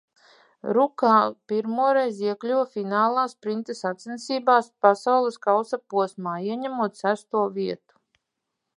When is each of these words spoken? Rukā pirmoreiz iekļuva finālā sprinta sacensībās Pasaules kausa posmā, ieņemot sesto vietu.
Rukā 0.77 1.11
pirmoreiz 1.51 2.21
iekļuva 2.29 2.63
finālā 2.79 3.27
sprinta 3.35 3.77
sacensībās 3.81 4.73
Pasaules 4.87 5.41
kausa 5.47 5.83
posmā, 5.95 6.37
ieņemot 6.51 7.03
sesto 7.05 7.49
vietu. 7.61 8.01